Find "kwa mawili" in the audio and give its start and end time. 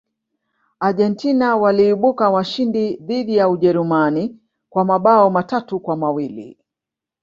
5.79-6.57